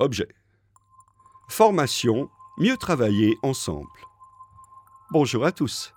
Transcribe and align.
Objet. 0.00 0.28
Formation, 1.50 2.30
mieux 2.56 2.78
travailler 2.78 3.36
ensemble. 3.42 3.86
Bonjour 5.10 5.44
à 5.44 5.52
tous. 5.52 5.92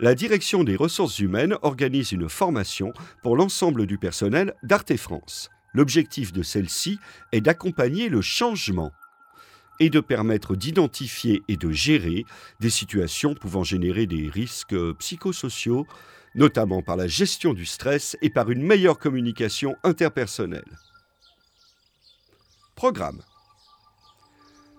La 0.00 0.16
direction 0.16 0.64
des 0.64 0.74
ressources 0.74 1.20
humaines 1.20 1.56
organise 1.62 2.10
une 2.10 2.28
formation 2.28 2.92
pour 3.22 3.36
l'ensemble 3.36 3.86
du 3.86 3.98
personnel 3.98 4.56
d'Arte 4.64 4.96
France. 4.96 5.48
L'objectif 5.74 6.32
de 6.32 6.42
celle-ci 6.42 6.98
est 7.30 7.40
d'accompagner 7.40 8.08
le 8.08 8.20
changement 8.20 8.90
et 9.78 9.90
de 9.90 10.00
permettre 10.00 10.56
d'identifier 10.56 11.40
et 11.46 11.56
de 11.56 11.70
gérer 11.70 12.24
des 12.58 12.68
situations 12.70 13.36
pouvant 13.36 13.62
générer 13.62 14.06
des 14.06 14.28
risques 14.28 14.74
psychosociaux, 14.98 15.86
notamment 16.34 16.82
par 16.82 16.96
la 16.96 17.06
gestion 17.06 17.54
du 17.54 17.64
stress 17.64 18.16
et 18.22 18.30
par 18.30 18.50
une 18.50 18.64
meilleure 18.64 18.98
communication 18.98 19.76
interpersonnelle. 19.84 20.64
Programme. 22.80 23.20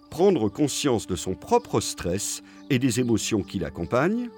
Prendre 0.09 0.49
conscience 0.49 1.05
de 1.05 1.15
son 1.15 1.35
propre 1.35 1.79
stress 1.79 2.41
et 2.71 2.79
des 2.79 2.99
émotions 2.99 3.43
qui 3.43 3.59
l'accompagnent. 3.59 4.31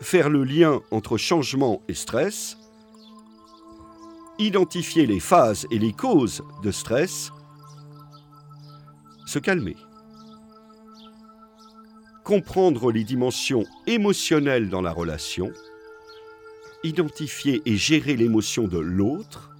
Faire 0.00 0.28
le 0.28 0.42
lien 0.42 0.80
entre 0.90 1.16
changement 1.16 1.82
et 1.86 1.94
stress. 1.94 2.56
Identifier 4.40 5.06
les 5.06 5.20
phases 5.20 5.68
et 5.70 5.78
les 5.78 5.92
causes 5.92 6.42
de 6.64 6.72
stress. 6.72 7.30
Se 9.24 9.38
calmer. 9.38 9.76
Comprendre 12.24 12.90
les 12.90 13.04
dimensions 13.04 13.62
émotionnelles 13.86 14.68
dans 14.68 14.82
la 14.82 14.90
relation. 14.90 15.52
Identifier 16.82 17.62
et 17.66 17.76
gérer 17.76 18.16
l'émotion 18.16 18.66
de 18.66 18.78
l'autre 18.78 19.53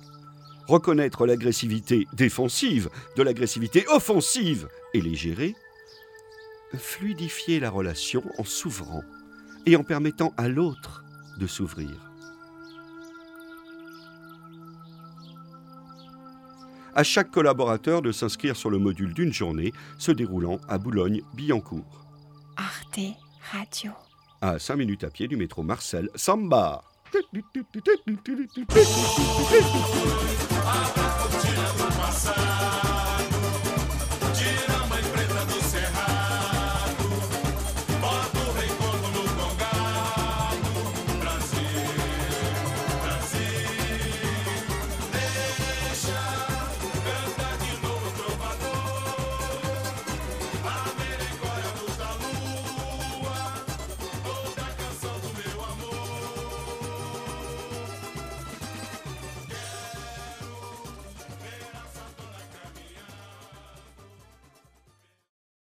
reconnaître 0.67 1.27
l'agressivité 1.27 2.07
défensive 2.13 2.89
de 3.17 3.23
l'agressivité 3.23 3.87
offensive 3.89 4.69
et 4.93 5.01
les 5.01 5.15
gérer, 5.15 5.55
fluidifier 6.77 7.61
la 7.61 7.71
relation 7.71 8.23
en 8.39 8.45
s'ouvrant 8.45 9.03
et 9.67 9.77
en 9.77 9.85
permettant 9.85 10.33
à 10.37 10.49
l'autre 10.49 11.05
de 11.39 11.47
s'ouvrir. 11.47 12.11
À 16.97 17.03
chaque 17.03 17.33
collaborateur 17.33 18.03
de 18.03 18.13
s'inscrire 18.13 18.55
sur 18.55 18.71
le 18.71 18.79
module 18.79 19.15
d'une 19.15 19.33
journée 19.33 19.73
se 19.99 20.13
déroulant 20.13 20.61
à 20.69 20.79
Boulogne-Billancourt. 20.79 22.07
Arte 22.57 23.01
Radio. 23.51 23.91
À 24.41 24.61
5 24.61 24.77
minutes 24.77 25.03
à 25.03 25.11
pied 25.11 25.27
du 25.27 25.37
métro 25.37 25.65
Marcel, 25.65 26.09
Samba. 26.15 26.85
I 30.67 31.14